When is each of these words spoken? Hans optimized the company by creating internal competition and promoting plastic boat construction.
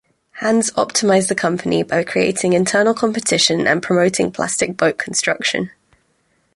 Hans 0.39 0.71
optimized 0.71 1.27
the 1.27 1.35
company 1.35 1.83
by 1.83 2.03
creating 2.03 2.53
internal 2.53 2.95
competition 2.95 3.67
and 3.67 3.83
promoting 3.83 4.31
plastic 4.31 4.75
boat 4.75 4.97
construction. 4.97 5.69